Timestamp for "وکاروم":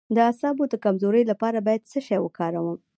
2.21-2.77